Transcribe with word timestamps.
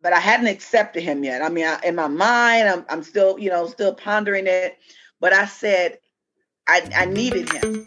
but 0.00 0.12
I 0.12 0.20
hadn't 0.20 0.46
accepted 0.46 1.02
him 1.02 1.24
yet. 1.24 1.42
I 1.42 1.48
mean, 1.48 1.66
I, 1.66 1.80
in 1.84 1.96
my 1.96 2.06
mind, 2.06 2.68
I'm, 2.68 2.84
I'm 2.88 3.02
still, 3.02 3.36
you 3.38 3.50
know, 3.50 3.66
still 3.66 3.94
pondering 3.94 4.46
it. 4.46 4.78
But 5.20 5.32
I 5.32 5.46
said, 5.46 5.98
I, 6.68 6.88
I 6.94 7.04
needed 7.06 7.50
him. 7.50 7.84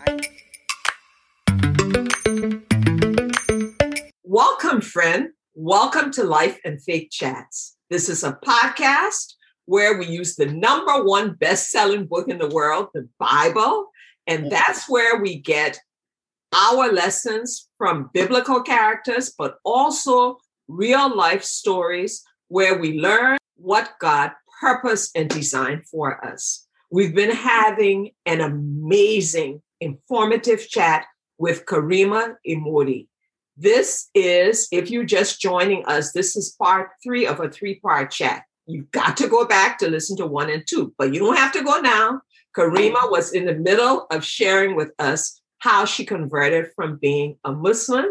Welcome, 4.23 4.81
friend. 4.81 5.29
Welcome 5.53 6.11
to 6.11 6.23
Life 6.25 6.59
and 6.65 6.81
Faith 6.83 7.11
Chats. 7.11 7.77
This 7.89 8.09
is 8.09 8.25
a 8.25 8.37
podcast 8.45 9.35
where 9.65 9.97
we 9.97 10.07
use 10.07 10.35
the 10.35 10.47
number 10.47 11.05
one 11.05 11.35
best 11.35 11.69
selling 11.69 12.07
book 12.07 12.27
in 12.27 12.39
the 12.39 12.49
world, 12.49 12.89
the 12.93 13.07
Bible. 13.19 13.87
And 14.27 14.51
that's 14.51 14.89
where 14.89 15.21
we 15.21 15.39
get 15.39 15.79
our 16.53 16.91
lessons 16.91 17.69
from 17.77 18.09
biblical 18.13 18.61
characters, 18.61 19.33
but 19.37 19.55
also 19.63 20.39
real 20.67 21.15
life 21.15 21.43
stories 21.43 22.23
where 22.47 22.77
we 22.77 22.99
learn 22.99 23.37
what 23.55 23.93
God 23.99 24.31
purposed 24.59 25.11
and 25.15 25.29
designed 25.29 25.87
for 25.87 26.23
us. 26.25 26.67
We've 26.91 27.15
been 27.15 27.31
having 27.31 28.11
an 28.25 28.41
amazing, 28.41 29.61
informative 29.79 30.67
chat 30.67 31.05
with 31.37 31.65
Karima 31.65 32.35
Imodi. 32.47 33.07
This 33.57 34.09
is, 34.13 34.67
if 34.71 34.91
you're 34.91 35.05
just 35.05 35.41
joining 35.41 35.85
us, 35.85 36.11
this 36.11 36.35
is 36.35 36.55
part 36.61 36.89
three 37.03 37.25
of 37.25 37.39
a 37.39 37.49
three 37.49 37.79
part 37.79 38.11
chat. 38.11 38.43
You've 38.67 38.91
got 38.91 39.17
to 39.17 39.27
go 39.27 39.45
back 39.45 39.77
to 39.79 39.89
listen 39.89 40.17
to 40.17 40.27
one 40.27 40.49
and 40.49 40.63
two, 40.67 40.93
but 40.97 41.13
you 41.13 41.19
don't 41.19 41.37
have 41.37 41.51
to 41.53 41.63
go 41.63 41.79
now. 41.79 42.21
Karima 42.55 43.09
was 43.09 43.33
in 43.33 43.45
the 43.45 43.55
middle 43.55 44.07
of 44.11 44.25
sharing 44.25 44.75
with 44.75 44.91
us 44.99 45.41
how 45.59 45.85
she 45.85 46.05
converted 46.05 46.67
from 46.75 46.97
being 46.97 47.37
a 47.45 47.51
Muslim 47.51 48.05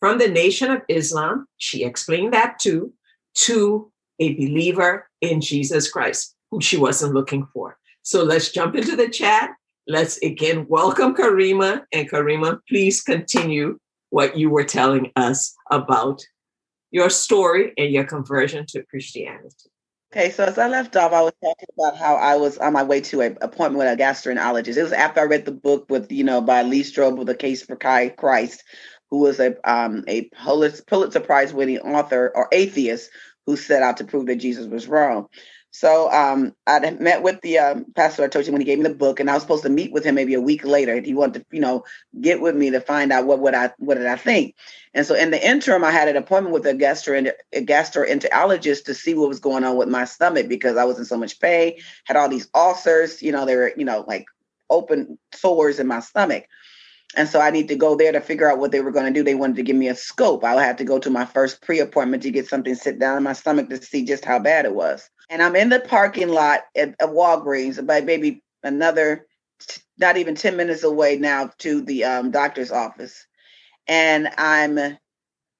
from 0.00 0.18
the 0.18 0.28
Nation 0.28 0.70
of 0.70 0.82
Islam, 0.88 1.46
she 1.56 1.84
explained 1.84 2.32
that 2.32 2.58
too, 2.58 2.92
to 3.34 3.90
a 4.20 4.34
believer 4.34 5.08
in 5.20 5.40
Jesus 5.40 5.90
Christ, 5.90 6.34
who 6.50 6.60
she 6.60 6.76
wasn't 6.76 7.14
looking 7.14 7.46
for. 7.52 7.76
So 8.02 8.22
let's 8.24 8.50
jump 8.50 8.74
into 8.74 8.96
the 8.96 9.08
chat. 9.08 9.50
Let's 9.86 10.18
again 10.18 10.66
welcome 10.68 11.14
Karima. 11.14 11.82
And 11.92 12.10
Karima, 12.10 12.60
please 12.68 13.02
continue 13.02 13.78
what 14.10 14.36
you 14.36 14.50
were 14.50 14.64
telling 14.64 15.12
us 15.16 15.54
about 15.70 16.22
your 16.90 17.10
story 17.10 17.72
and 17.76 17.92
your 17.92 18.04
conversion 18.04 18.64
to 18.68 18.82
Christianity. 18.84 19.70
Okay, 20.10 20.30
so 20.30 20.44
as 20.44 20.56
I 20.56 20.68
left 20.68 20.96
off, 20.96 21.12
I 21.12 21.20
was 21.20 21.34
talking 21.44 21.68
about 21.78 21.98
how 21.98 22.14
I 22.14 22.36
was 22.36 22.56
on 22.56 22.72
my 22.72 22.82
way 22.82 23.02
to 23.02 23.20
an 23.20 23.36
appointment 23.42 23.78
with 23.78 24.00
a 24.00 24.02
gastroenterologist. 24.02 24.78
It 24.78 24.82
was 24.82 24.92
after 24.92 25.20
I 25.20 25.24
read 25.24 25.44
the 25.44 25.52
book 25.52 25.84
with, 25.90 26.10
you 26.10 26.24
know, 26.24 26.40
by 26.40 26.62
Lee 26.62 26.82
Strobel, 26.82 27.26
The 27.26 27.34
Case 27.34 27.62
for 27.62 27.76
Christ, 27.76 28.64
who 29.10 29.18
was 29.18 29.40
a 29.40 29.56
um, 29.70 30.04
a 30.08 30.30
Pulitzer 30.30 31.20
Prize 31.20 31.52
winning 31.52 31.78
author 31.80 32.30
or 32.34 32.48
atheist 32.52 33.10
who 33.46 33.56
set 33.56 33.82
out 33.82 33.96
to 33.98 34.04
prove 34.04 34.26
that 34.26 34.36
Jesus 34.36 34.66
was 34.66 34.86
wrong. 34.86 35.28
So 35.70 36.10
um, 36.10 36.54
I 36.66 36.90
met 36.92 37.22
with 37.22 37.40
the 37.42 37.58
um, 37.58 37.86
pastor. 37.94 38.24
I 38.24 38.28
told 38.28 38.46
you 38.46 38.52
when 38.52 38.60
he 38.60 38.64
gave 38.64 38.78
me 38.78 38.84
the 38.84 38.94
book, 38.94 39.20
and 39.20 39.30
I 39.30 39.34
was 39.34 39.42
supposed 39.42 39.64
to 39.64 39.68
meet 39.68 39.92
with 39.92 40.04
him 40.04 40.14
maybe 40.14 40.34
a 40.34 40.40
week 40.40 40.64
later. 40.64 40.94
And 40.94 41.04
He 41.04 41.14
wanted 41.14 41.40
to, 41.40 41.46
you 41.52 41.60
know, 41.60 41.84
get 42.20 42.40
with 42.40 42.56
me 42.56 42.70
to 42.70 42.80
find 42.80 43.12
out 43.12 43.26
what 43.26 43.38
what 43.38 43.54
I 43.54 43.70
what 43.78 43.96
did 43.96 44.06
I 44.06 44.16
think. 44.16 44.54
And 44.94 45.06
so 45.06 45.14
in 45.14 45.30
the 45.30 45.46
interim, 45.46 45.84
I 45.84 45.90
had 45.90 46.08
an 46.08 46.16
appointment 46.16 46.54
with 46.54 46.66
a 46.66 46.74
gastro 46.74 47.18
a 47.52 47.64
gastroenterologist 47.64 48.84
to 48.84 48.94
see 48.94 49.14
what 49.14 49.28
was 49.28 49.40
going 49.40 49.62
on 49.64 49.76
with 49.76 49.88
my 49.88 50.04
stomach 50.04 50.48
because 50.48 50.76
I 50.76 50.84
was 50.84 50.98
in 50.98 51.04
so 51.04 51.18
much 51.18 51.38
pain, 51.38 51.74
had 52.04 52.16
all 52.16 52.28
these 52.28 52.48
ulcers. 52.54 53.22
You 53.22 53.32
know, 53.32 53.44
they 53.44 53.56
were 53.56 53.72
you 53.76 53.84
know 53.84 54.04
like 54.08 54.24
open 54.70 55.18
sores 55.34 55.78
in 55.78 55.86
my 55.86 56.00
stomach. 56.00 56.44
And 57.16 57.28
so 57.28 57.40
I 57.40 57.50
need 57.50 57.68
to 57.68 57.76
go 57.76 57.96
there 57.96 58.12
to 58.12 58.20
figure 58.20 58.50
out 58.50 58.58
what 58.58 58.70
they 58.70 58.80
were 58.80 58.90
going 58.90 59.06
to 59.06 59.18
do. 59.18 59.24
They 59.24 59.34
wanted 59.34 59.56
to 59.56 59.62
give 59.62 59.76
me 59.76 59.88
a 59.88 59.94
scope. 59.94 60.44
I 60.44 60.62
had 60.62 60.78
to 60.78 60.84
go 60.84 60.98
to 60.98 61.10
my 61.10 61.24
first 61.24 61.62
pre 61.62 61.80
appointment 61.80 62.22
to 62.24 62.30
get 62.30 62.48
something 62.48 62.74
sit 62.74 62.98
down 62.98 63.16
in 63.16 63.22
my 63.22 63.32
stomach 63.32 63.70
to 63.70 63.82
see 63.82 64.04
just 64.04 64.24
how 64.24 64.38
bad 64.38 64.66
it 64.66 64.74
was. 64.74 65.08
And 65.30 65.42
I'm 65.42 65.56
in 65.56 65.70
the 65.70 65.80
parking 65.80 66.28
lot 66.28 66.60
at, 66.76 66.90
at 67.00 67.08
Walgreens, 67.08 67.78
about 67.78 68.04
maybe 68.04 68.42
another, 68.62 69.26
not 69.98 70.16
even 70.16 70.34
10 70.34 70.56
minutes 70.56 70.84
away 70.84 71.16
now 71.16 71.50
to 71.58 71.80
the 71.82 72.04
um, 72.04 72.30
doctor's 72.30 72.70
office. 72.70 73.26
And 73.86 74.28
I'm 74.36 74.98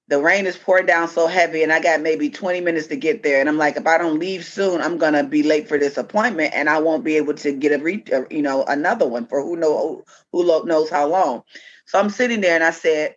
the 0.09 0.19
rain 0.19 0.47
is 0.47 0.57
pouring 0.57 0.87
down 0.87 1.07
so 1.07 1.27
heavy 1.27 1.61
and 1.61 1.71
I 1.71 1.79
got 1.79 2.01
maybe 2.01 2.31
20 2.31 2.61
minutes 2.61 2.87
to 2.87 2.95
get 2.95 3.21
there. 3.21 3.39
And 3.39 3.47
I'm 3.47 3.59
like, 3.59 3.77
if 3.77 3.85
I 3.85 3.99
don't 3.99 4.17
leave 4.17 4.43
soon, 4.43 4.81
I'm 4.81 4.97
going 4.97 5.13
to 5.13 5.23
be 5.23 5.43
late 5.43 5.67
for 5.67 5.77
this 5.77 5.97
appointment 5.97 6.51
and 6.55 6.67
I 6.67 6.79
won't 6.79 7.03
be 7.03 7.15
able 7.17 7.35
to 7.35 7.51
get 7.51 7.79
a, 7.79 7.83
re- 7.83 8.03
uh, 8.11 8.23
you 8.31 8.41
know, 8.41 8.63
another 8.63 9.07
one 9.07 9.27
for 9.27 9.39
who 9.43 9.55
know 9.55 10.03
who 10.31 10.65
knows 10.65 10.89
how 10.89 11.07
long. 11.07 11.43
So 11.85 11.99
I'm 11.99 12.09
sitting 12.09 12.41
there 12.41 12.55
and 12.55 12.63
I 12.63 12.71
said, 12.71 13.15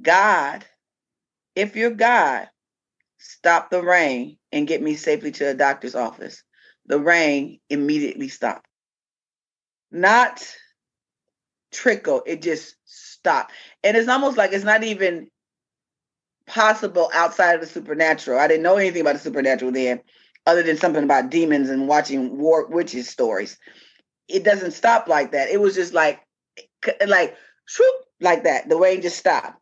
God, 0.00 0.66
if 1.54 1.74
you're 1.74 1.90
God, 1.90 2.50
stop 3.16 3.70
the 3.70 3.82
rain 3.82 4.36
and 4.52 4.68
get 4.68 4.82
me 4.82 4.94
safely 4.94 5.32
to 5.32 5.44
the 5.44 5.54
doctor's 5.54 5.94
office. 5.94 6.42
The 6.84 7.00
rain 7.00 7.60
immediately 7.70 8.28
stopped. 8.28 8.66
Not 9.90 10.46
trickle, 11.72 12.22
it 12.26 12.42
just 12.42 12.76
stopped. 12.84 13.52
And 13.82 13.96
it's 13.96 14.08
almost 14.08 14.36
like 14.36 14.52
it's 14.52 14.64
not 14.64 14.84
even 14.84 15.30
possible 16.46 17.10
outside 17.14 17.54
of 17.54 17.60
the 17.60 17.66
supernatural. 17.66 18.38
I 18.38 18.48
didn't 18.48 18.62
know 18.62 18.76
anything 18.76 19.00
about 19.00 19.14
the 19.14 19.20
supernatural 19.20 19.72
then, 19.72 20.00
other 20.46 20.62
than 20.62 20.76
something 20.76 21.04
about 21.04 21.30
demons 21.30 21.70
and 21.70 21.88
watching 21.88 22.38
war 22.38 22.66
witches 22.66 23.08
stories. 23.08 23.58
It 24.28 24.44
doesn't 24.44 24.72
stop 24.72 25.08
like 25.08 25.32
that. 25.32 25.48
It 25.48 25.60
was 25.60 25.74
just 25.74 25.92
like, 25.92 26.20
like, 27.06 27.36
swoop, 27.66 27.94
like 28.20 28.44
that. 28.44 28.68
The 28.68 28.76
rain 28.76 29.02
just 29.02 29.18
stopped. 29.18 29.60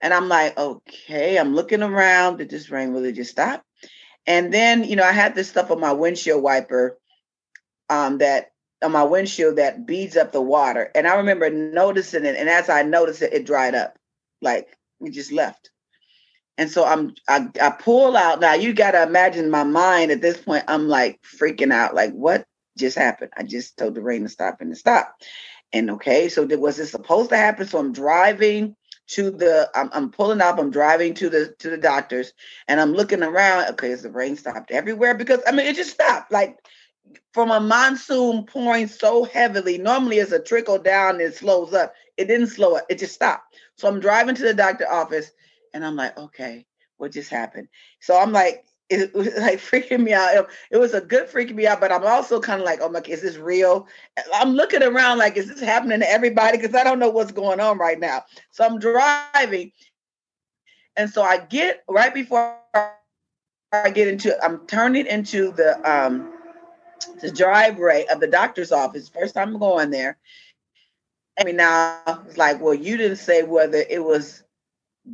And 0.00 0.14
I'm 0.14 0.28
like, 0.28 0.58
okay, 0.58 1.38
I'm 1.38 1.54
looking 1.54 1.82
around. 1.82 2.38
Did 2.38 2.50
this 2.50 2.70
rain 2.70 2.90
really 2.90 3.12
just 3.12 3.30
stop? 3.30 3.64
And 4.26 4.52
then, 4.52 4.84
you 4.84 4.96
know, 4.96 5.04
I 5.04 5.12
had 5.12 5.34
this 5.34 5.48
stuff 5.48 5.70
on 5.70 5.80
my 5.80 5.92
windshield 5.92 6.42
wiper 6.42 6.98
um, 7.88 8.18
that 8.18 8.52
on 8.82 8.92
my 8.92 9.02
windshield 9.02 9.56
that 9.56 9.86
beads 9.86 10.16
up 10.16 10.32
the 10.32 10.40
water. 10.40 10.90
And 10.94 11.06
I 11.06 11.16
remember 11.16 11.50
noticing 11.50 12.24
it. 12.24 12.36
And 12.36 12.48
as 12.48 12.68
I 12.68 12.82
noticed 12.82 13.22
it, 13.22 13.32
it 13.32 13.46
dried 13.46 13.74
up. 13.74 13.98
Like 14.40 14.68
it 15.00 15.10
just 15.10 15.32
left. 15.32 15.69
And 16.60 16.70
so 16.70 16.84
I'm 16.84 17.14
I, 17.26 17.48
I 17.58 17.70
pull 17.70 18.18
out. 18.18 18.38
Now 18.38 18.52
you 18.52 18.74
gotta 18.74 19.02
imagine 19.02 19.48
my 19.48 19.64
mind 19.64 20.10
at 20.10 20.20
this 20.20 20.36
point, 20.36 20.64
I'm 20.68 20.88
like 20.88 21.18
freaking 21.22 21.72
out, 21.72 21.94
like 21.94 22.12
what 22.12 22.44
just 22.76 22.98
happened? 22.98 23.30
I 23.34 23.44
just 23.44 23.78
told 23.78 23.94
the 23.94 24.02
rain 24.02 24.24
to 24.24 24.28
stop 24.28 24.60
and 24.60 24.70
to 24.70 24.76
stop. 24.78 25.16
And 25.72 25.90
okay, 25.92 26.28
so 26.28 26.44
was 26.44 26.76
this 26.76 26.90
supposed 26.90 27.30
to 27.30 27.38
happen? 27.38 27.66
So 27.66 27.78
I'm 27.78 27.94
driving 27.94 28.76
to 29.12 29.30
the 29.30 29.70
I'm, 29.74 29.88
I'm 29.94 30.10
pulling 30.10 30.42
up, 30.42 30.58
I'm 30.58 30.70
driving 30.70 31.14
to 31.14 31.30
the 31.30 31.54
to 31.60 31.70
the 31.70 31.78
doctors, 31.78 32.34
and 32.68 32.78
I'm 32.78 32.92
looking 32.92 33.22
around. 33.22 33.70
Okay, 33.70 33.90
is 33.90 34.02
the 34.02 34.10
rain 34.10 34.36
stopped 34.36 34.70
everywhere? 34.70 35.14
Because 35.14 35.40
I 35.46 35.52
mean 35.52 35.64
it 35.64 35.76
just 35.76 35.92
stopped. 35.94 36.30
Like 36.30 36.58
from 37.32 37.50
a 37.50 37.60
monsoon 37.60 38.44
pouring 38.44 38.86
so 38.86 39.24
heavily, 39.24 39.78
normally 39.78 40.18
it's 40.18 40.32
a 40.32 40.38
trickle 40.38 40.78
down, 40.78 41.22
it 41.22 41.34
slows 41.34 41.72
up. 41.72 41.94
It 42.18 42.26
didn't 42.26 42.48
slow 42.48 42.76
up, 42.76 42.84
it 42.90 42.98
just 42.98 43.14
stopped. 43.14 43.56
So 43.76 43.88
I'm 43.88 43.98
driving 43.98 44.34
to 44.34 44.42
the 44.42 44.52
doctor 44.52 44.86
office 44.92 45.32
and 45.74 45.84
I'm 45.84 45.96
like, 45.96 46.16
okay, 46.18 46.66
what 46.96 47.12
just 47.12 47.30
happened? 47.30 47.68
So 48.00 48.18
I'm 48.18 48.32
like, 48.32 48.64
it 48.88 49.14
was 49.14 49.28
like 49.38 49.58
freaking 49.58 50.00
me 50.00 50.12
out. 50.12 50.48
It, 50.70 50.78
was 50.78 50.94
a 50.94 51.00
good 51.00 51.28
freaking 51.28 51.54
me 51.54 51.66
out, 51.66 51.80
but 51.80 51.92
I'm 51.92 52.04
also 52.04 52.40
kind 52.40 52.60
of 52.60 52.66
like, 52.66 52.80
oh 52.82 52.88
my, 52.88 53.00
is 53.06 53.22
this 53.22 53.36
real? 53.36 53.86
I'm 54.34 54.50
looking 54.50 54.82
around 54.82 55.18
like, 55.18 55.36
is 55.36 55.48
this 55.48 55.60
happening 55.60 56.00
to 56.00 56.10
everybody? 56.10 56.58
Because 56.58 56.74
I 56.74 56.84
don't 56.84 56.98
know 56.98 57.10
what's 57.10 57.32
going 57.32 57.60
on 57.60 57.78
right 57.78 57.98
now. 57.98 58.24
So 58.50 58.64
I'm 58.64 58.78
driving. 58.78 59.72
And 60.96 61.08
so 61.08 61.22
I 61.22 61.38
get 61.38 61.84
right 61.88 62.12
before 62.12 62.58
I 62.74 63.90
get 63.90 64.08
into, 64.08 64.36
I'm 64.44 64.66
turning 64.66 65.06
into 65.06 65.52
the 65.52 65.78
um 65.90 66.32
the 67.22 67.30
driveway 67.30 68.04
of 68.12 68.20
the 68.20 68.26
doctor's 68.26 68.72
office. 68.72 69.08
First 69.08 69.34
time 69.34 69.54
I'm 69.54 69.58
going 69.58 69.90
there. 69.90 70.18
I 71.38 71.44
mean, 71.44 71.56
now 71.56 72.02
it's 72.26 72.36
like, 72.36 72.60
well, 72.60 72.74
you 72.74 72.96
didn't 72.96 73.16
say 73.16 73.42
whether 73.42 73.84
it 73.88 74.04
was 74.04 74.42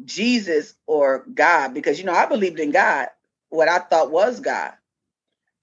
Jesus 0.04 0.74
or 0.86 1.24
God 1.34 1.74
because 1.74 1.98
you 1.98 2.04
know 2.06 2.14
I 2.14 2.26
believed 2.26 2.60
in 2.60 2.72
God, 2.72 3.08
what 3.50 3.68
I 3.68 3.78
thought 3.80 4.10
was 4.10 4.40
God. 4.40 4.72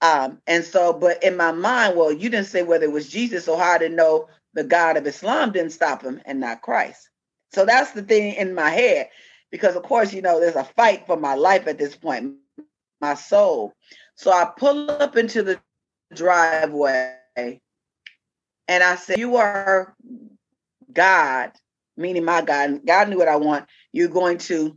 Um, 0.00 0.40
and 0.46 0.64
so, 0.64 0.92
but 0.92 1.22
in 1.24 1.36
my 1.36 1.52
mind, 1.52 1.96
well, 1.96 2.12
you 2.12 2.28
didn't 2.30 2.46
say 2.46 2.62
whether 2.62 2.84
it 2.84 2.92
was 2.92 3.08
Jesus 3.08 3.48
or 3.48 3.58
how 3.58 3.72
I 3.72 3.78
didn't 3.78 3.96
know 3.96 4.28
the 4.54 4.64
God 4.64 4.96
of 4.96 5.06
Islam 5.06 5.52
didn't 5.52 5.72
stop 5.72 6.02
him 6.02 6.20
and 6.24 6.40
not 6.40 6.62
Christ. 6.62 7.10
So 7.52 7.64
that's 7.66 7.92
the 7.92 8.02
thing 8.02 8.34
in 8.34 8.54
my 8.54 8.70
head, 8.70 9.08
because 9.50 9.76
of 9.76 9.82
course, 9.82 10.12
you 10.12 10.22
know, 10.22 10.40
there's 10.40 10.56
a 10.56 10.64
fight 10.64 11.06
for 11.06 11.16
my 11.16 11.34
life 11.34 11.66
at 11.66 11.78
this 11.78 11.96
point, 11.96 12.34
my 13.00 13.14
soul. 13.14 13.74
So 14.16 14.32
I 14.32 14.50
pull 14.56 14.90
up 14.90 15.16
into 15.16 15.42
the 15.42 15.60
driveway 16.14 17.16
and 17.36 18.84
I 18.84 18.96
say, 18.96 19.16
You 19.18 19.36
are 19.36 19.94
God 20.92 21.52
meaning 21.96 22.24
my 22.24 22.42
God, 22.42 22.80
God 22.86 23.08
knew 23.08 23.18
what 23.18 23.28
I 23.28 23.36
want. 23.36 23.66
You're 23.92 24.08
going 24.08 24.38
to 24.38 24.76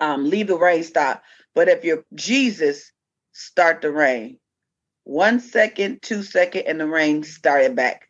um, 0.00 0.28
leave 0.28 0.48
the 0.48 0.58
rain 0.58 0.82
stop. 0.82 1.22
But 1.54 1.68
if 1.68 1.84
you're 1.84 2.04
Jesus, 2.14 2.92
start 3.32 3.82
the 3.82 3.90
rain. 3.90 4.38
One 5.04 5.40
second, 5.40 6.02
two 6.02 6.22
second, 6.22 6.62
and 6.66 6.80
the 6.80 6.86
rain 6.86 7.22
started 7.22 7.76
back 7.76 8.08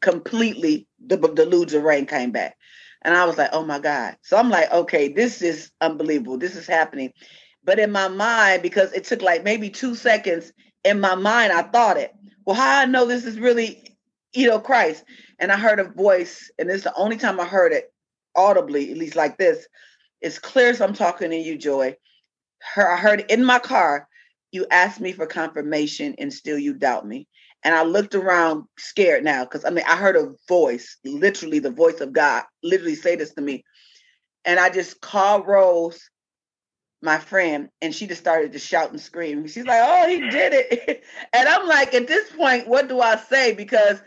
completely. 0.00 0.86
The 1.06 1.16
deluge 1.16 1.74
of 1.74 1.82
rain 1.82 2.06
came 2.06 2.32
back. 2.32 2.56
And 3.02 3.14
I 3.16 3.24
was 3.24 3.38
like, 3.38 3.50
oh 3.52 3.64
my 3.64 3.78
God. 3.78 4.16
So 4.22 4.36
I'm 4.36 4.50
like, 4.50 4.70
okay, 4.72 5.08
this 5.12 5.42
is 5.42 5.70
unbelievable. 5.80 6.38
This 6.38 6.56
is 6.56 6.66
happening. 6.66 7.12
But 7.64 7.78
in 7.78 7.92
my 7.92 8.08
mind, 8.08 8.62
because 8.62 8.92
it 8.92 9.04
took 9.04 9.22
like 9.22 9.44
maybe 9.44 9.70
two 9.70 9.94
seconds, 9.94 10.52
in 10.84 11.00
my 11.00 11.14
mind, 11.14 11.52
I 11.52 11.62
thought 11.62 11.96
it. 11.96 12.12
Well, 12.44 12.56
how 12.56 12.80
I 12.80 12.86
know 12.86 13.04
this 13.04 13.24
is 13.24 13.38
really, 13.38 13.87
know, 14.36 14.60
Christ? 14.60 15.04
And 15.38 15.50
I 15.50 15.56
heard 15.56 15.80
a 15.80 15.84
voice, 15.84 16.50
and 16.58 16.70
is 16.70 16.84
the 16.84 16.94
only 16.94 17.16
time 17.16 17.40
I 17.40 17.44
heard 17.44 17.72
it 17.72 17.92
audibly, 18.34 18.90
at 18.90 18.98
least 18.98 19.16
like 19.16 19.38
this. 19.38 19.66
It's 20.20 20.38
clear 20.38 20.70
as 20.70 20.80
I'm 20.80 20.94
talking 20.94 21.30
to 21.30 21.36
you, 21.36 21.56
Joy. 21.56 21.96
Her, 22.74 22.90
I 22.90 22.96
heard 22.96 23.24
in 23.28 23.44
my 23.44 23.58
car, 23.58 24.08
you 24.50 24.66
asked 24.70 25.00
me 25.00 25.12
for 25.12 25.26
confirmation 25.26 26.14
and 26.18 26.32
still 26.32 26.58
you 26.58 26.74
doubt 26.74 27.06
me. 27.06 27.28
And 27.64 27.74
I 27.74 27.82
looked 27.82 28.14
around 28.14 28.64
scared 28.78 29.24
now 29.24 29.44
because 29.44 29.64
I 29.64 29.70
mean, 29.70 29.84
I 29.86 29.96
heard 29.96 30.16
a 30.16 30.32
voice, 30.48 30.96
literally 31.04 31.58
the 31.58 31.70
voice 31.70 32.00
of 32.00 32.12
God, 32.12 32.44
literally 32.62 32.94
say 32.94 33.16
this 33.16 33.34
to 33.34 33.40
me. 33.40 33.64
And 34.44 34.58
I 34.58 34.70
just 34.70 35.00
called 35.00 35.46
Rose, 35.46 36.00
my 37.02 37.18
friend, 37.18 37.68
and 37.80 37.94
she 37.94 38.06
just 38.06 38.20
started 38.20 38.52
to 38.52 38.58
shout 38.58 38.90
and 38.90 39.00
scream. 39.00 39.46
She's 39.46 39.64
like, 39.64 39.80
Oh, 39.82 40.08
he 40.08 40.20
did 40.30 40.52
it. 40.54 41.04
and 41.32 41.48
I'm 41.48 41.66
like, 41.66 41.94
At 41.94 42.08
this 42.08 42.30
point, 42.30 42.68
what 42.68 42.88
do 42.88 43.00
I 43.00 43.16
say? 43.16 43.54
Because 43.54 44.00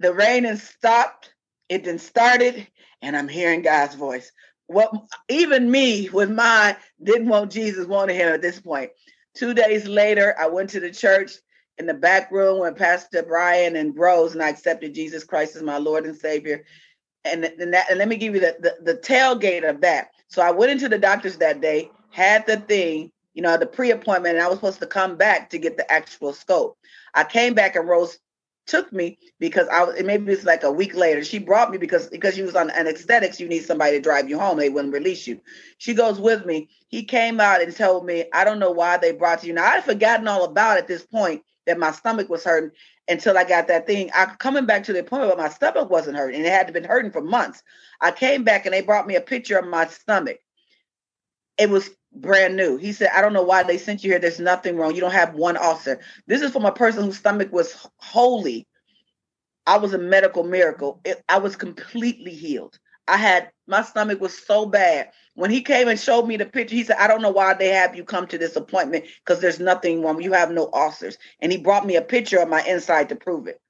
the 0.00 0.12
rain 0.12 0.44
has 0.44 0.62
stopped, 0.62 1.32
it 1.68 1.84
then 1.84 1.98
started, 1.98 2.66
and 3.00 3.16
I'm 3.16 3.28
hearing 3.28 3.62
God's 3.62 3.94
voice. 3.94 4.32
What 4.66 4.90
even 5.28 5.70
me 5.70 6.08
with 6.08 6.30
my 6.30 6.76
didn't 7.02 7.28
want 7.28 7.52
Jesus, 7.52 7.86
wanted 7.86 8.16
him 8.16 8.28
at 8.28 8.42
this 8.42 8.60
point. 8.60 8.90
Two 9.34 9.54
days 9.54 9.86
later, 9.86 10.34
I 10.38 10.48
went 10.48 10.70
to 10.70 10.80
the 10.80 10.90
church 10.90 11.32
in 11.78 11.86
the 11.86 11.94
back 11.94 12.30
room 12.30 12.60
when 12.60 12.74
Pastor 12.74 13.22
Brian 13.22 13.76
and 13.76 13.96
Rose 13.96 14.34
and 14.34 14.42
I 14.42 14.50
accepted 14.50 14.94
Jesus 14.94 15.24
Christ 15.24 15.56
as 15.56 15.62
my 15.62 15.78
Lord 15.78 16.04
and 16.04 16.16
Savior. 16.16 16.64
And, 17.24 17.44
and, 17.44 17.72
that, 17.72 17.88
and 17.88 17.98
let 17.98 18.08
me 18.08 18.16
give 18.16 18.34
you 18.34 18.40
the, 18.40 18.56
the, 18.60 18.92
the 18.92 18.98
tailgate 18.98 19.68
of 19.68 19.80
that. 19.82 20.10
So 20.28 20.42
I 20.42 20.50
went 20.50 20.72
into 20.72 20.88
the 20.88 20.98
doctor's 20.98 21.36
that 21.38 21.60
day, 21.60 21.90
had 22.12 22.46
the 22.46 22.58
thing, 22.58 23.10
you 23.34 23.42
know, 23.42 23.56
the 23.56 23.66
pre-appointment, 23.66 24.36
and 24.36 24.44
I 24.44 24.48
was 24.48 24.58
supposed 24.58 24.80
to 24.80 24.86
come 24.86 25.16
back 25.16 25.50
to 25.50 25.58
get 25.58 25.76
the 25.76 25.90
actual 25.90 26.32
scope. 26.32 26.78
I 27.14 27.24
came 27.24 27.54
back 27.54 27.76
and 27.76 27.88
Rose 27.88 28.18
took 28.66 28.92
me 28.92 29.18
because 29.40 29.66
I 29.68 29.82
was 29.82 30.00
maybe 30.02 30.32
it's 30.32 30.44
like 30.44 30.62
a 30.62 30.70
week 30.70 30.94
later. 30.94 31.24
She 31.24 31.38
brought 31.38 31.70
me 31.70 31.78
because 31.78 32.08
because 32.08 32.34
she 32.36 32.42
was 32.42 32.54
on 32.54 32.70
anesthetics. 32.70 33.40
You 33.40 33.48
need 33.48 33.64
somebody 33.64 33.96
to 33.96 34.00
drive 34.00 34.28
you 34.28 34.38
home. 34.38 34.58
They 34.58 34.68
wouldn't 34.68 34.94
release 34.94 35.26
you. 35.26 35.40
She 35.78 35.94
goes 35.94 36.20
with 36.20 36.46
me. 36.46 36.68
He 36.88 37.02
came 37.02 37.40
out 37.40 37.60
and 37.62 37.74
told 37.74 38.06
me, 38.06 38.26
I 38.32 38.44
don't 38.44 38.60
know 38.60 38.70
why 38.70 38.98
they 38.98 39.12
brought 39.12 39.42
you. 39.42 39.52
Now 39.52 39.64
I'd 39.64 39.84
forgotten 39.84 40.28
all 40.28 40.44
about 40.44 40.78
at 40.78 40.86
this 40.86 41.04
point 41.04 41.42
that 41.66 41.78
my 41.78 41.92
stomach 41.92 42.28
was 42.28 42.44
hurting 42.44 42.70
until 43.08 43.36
I 43.36 43.44
got 43.44 43.68
that 43.68 43.86
thing. 43.86 44.10
I 44.14 44.26
coming 44.26 44.66
back 44.66 44.84
to 44.84 44.92
the 44.92 45.00
appointment, 45.00 45.36
but 45.36 45.42
my 45.42 45.48
stomach 45.48 45.90
wasn't 45.90 46.16
hurting, 46.16 46.36
and 46.36 46.46
it 46.46 46.52
had 46.52 46.72
been 46.72 46.84
hurting 46.84 47.10
for 47.10 47.20
months. 47.20 47.62
I 48.00 48.12
came 48.12 48.44
back 48.44 48.64
and 48.64 48.72
they 48.72 48.82
brought 48.82 49.06
me 49.06 49.16
a 49.16 49.20
picture 49.20 49.58
of 49.58 49.66
my 49.66 49.86
stomach. 49.86 50.38
It 51.58 51.68
was 51.68 51.90
brand 52.14 52.56
new. 52.56 52.76
He 52.76 52.92
said, 52.92 53.10
I 53.14 53.20
don't 53.20 53.32
know 53.32 53.42
why 53.42 53.62
they 53.62 53.78
sent 53.78 54.04
you 54.04 54.10
here. 54.10 54.18
There's 54.18 54.40
nothing 54.40 54.76
wrong. 54.76 54.94
You 54.94 55.00
don't 55.00 55.12
have 55.12 55.34
one 55.34 55.56
ulcer. 55.56 56.00
This 56.26 56.42
is 56.42 56.52
from 56.52 56.64
a 56.64 56.72
person 56.72 57.04
whose 57.04 57.18
stomach 57.18 57.52
was 57.52 57.88
holy. 57.96 58.66
I 59.66 59.78
was 59.78 59.94
a 59.94 59.98
medical 59.98 60.44
miracle. 60.44 61.00
It, 61.04 61.22
I 61.28 61.38
was 61.38 61.56
completely 61.56 62.34
healed. 62.34 62.78
I 63.08 63.16
had 63.16 63.50
my 63.66 63.82
stomach 63.82 64.20
was 64.20 64.36
so 64.36 64.66
bad. 64.66 65.10
When 65.34 65.50
he 65.50 65.62
came 65.62 65.88
and 65.88 65.98
showed 65.98 66.26
me 66.26 66.36
the 66.36 66.46
picture, 66.46 66.74
he 66.74 66.84
said, 66.84 66.96
I 66.98 67.06
don't 67.06 67.22
know 67.22 67.30
why 67.30 67.54
they 67.54 67.68
have 67.68 67.96
you 67.96 68.04
come 68.04 68.26
to 68.28 68.38
this 68.38 68.56
appointment 68.56 69.06
because 69.24 69.40
there's 69.40 69.60
nothing 69.60 70.02
wrong. 70.02 70.20
You 70.22 70.32
have 70.32 70.50
no 70.50 70.70
ulcers. 70.72 71.16
And 71.40 71.50
he 71.50 71.58
brought 71.58 71.86
me 71.86 71.96
a 71.96 72.02
picture 72.02 72.38
of 72.38 72.48
my 72.48 72.62
inside 72.62 73.08
to 73.08 73.16
prove 73.16 73.46
it. 73.46 73.60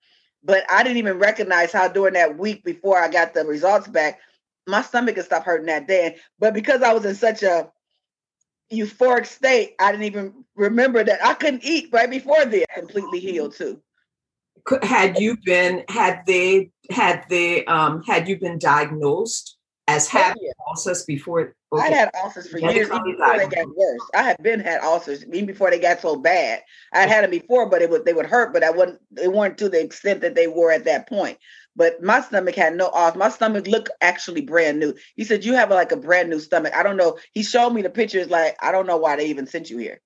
But 0.45 0.65
I 0.71 0.83
didn't 0.83 0.99
even 0.99 1.19
recognize 1.19 1.73
how 1.73 1.89
during 1.89 2.15
that 2.15 2.37
week 2.37 2.65
before 2.65 2.99
I 2.99 3.09
got 3.09 3.33
the 3.33 3.45
results 3.45 3.87
back, 3.87 4.19
my 4.67 4.83
stomach 4.83 5.17
had 5.17 5.25
stopped 5.25 5.47
hurting 5.47 5.67
that 5.67 5.87
day. 5.87 6.17
But 6.39 6.53
because 6.53 6.83
I 6.83 6.93
was 6.93 7.05
in 7.05 7.15
such 7.15 7.43
a 7.43 7.71
euphoric 8.73 9.27
state, 9.27 9.75
I 9.79 9.93
didn't 9.93 10.07
even 10.07 10.45
remember 10.57 11.05
that 11.05 11.25
I 11.25 11.35
couldn't 11.35 11.65
eat 11.65 11.91
right 11.93 12.11
before 12.11 12.45
this. 12.45 12.65
Completely 12.75 13.21
healed 13.21 13.55
too. 13.55 13.81
Had 14.83 15.19
you 15.19 15.37
been 15.45 15.85
had 15.89 16.23
they 16.27 16.71
had 16.91 17.25
they 17.29 17.65
um 17.67 18.03
had 18.05 18.29
you 18.29 18.39
been 18.39 18.59
diagnosed 18.59 19.59
as 19.89 20.07
oh, 20.07 20.19
having 20.19 20.43
yeah. 20.43 20.53
ulcers 20.69 21.05
before? 21.05 21.55
Okay. 21.73 21.83
I 21.83 21.89
had 21.89 22.11
ulcers 22.23 22.49
for 22.49 22.59
years 22.59 22.89
even 22.89 23.05
before 23.05 23.39
they 23.39 23.49
got 23.49 23.67
worse. 23.77 24.11
I 24.15 24.23
had 24.23 24.37
been 24.43 24.61
had 24.61 24.81
ulcers 24.83 25.25
even 25.25 25.47
before 25.47 25.71
they 25.71 25.81
got 25.81 26.01
so 26.01 26.17
bad. 26.17 26.63
I 26.93 27.07
had 27.07 27.25
them 27.25 27.31
before, 27.31 27.69
but 27.69 27.83
it 27.83 27.91
would 27.91 28.05
they 28.05 28.15
would 28.15 28.27
hurt, 28.27 28.53
but 28.53 28.63
I 28.63 28.71
wouldn't. 28.71 29.01
They 29.11 29.29
weren't 29.29 29.59
to 29.59 29.69
the 29.69 29.81
extent 29.81 30.21
that 30.21 30.35
they 30.35 30.47
were 30.47 30.71
at 30.71 30.85
that 30.85 31.09
point. 31.09 31.39
But 31.75 32.03
my 32.03 32.21
stomach 32.21 32.55
had 32.55 32.77
no 32.77 32.91
ulcers. 32.91 33.19
My 33.19 33.29
stomach 33.31 33.67
looked 33.67 33.91
actually 34.01 34.43
brand 34.43 34.79
new. 34.79 34.95
He 35.17 35.25
said 35.25 35.45
you 35.45 35.55
have 35.55 35.71
like 35.71 35.93
a 35.93 35.97
brand 35.97 36.29
new 36.29 36.39
stomach. 36.41 36.75
I 36.75 36.83
don't 36.83 36.97
know. 36.97 37.19
He 37.33 37.43
showed 37.43 37.71
me 37.71 37.83
the 37.83 37.91
pictures. 37.91 38.29
Like 38.29 38.57
I 38.61 38.73
don't 38.73 38.87
know 38.87 38.99
why 38.99 39.17
they 39.17 39.27
even 39.27 39.47
sent 39.47 39.71
you 39.71 39.79
here. 39.79 40.01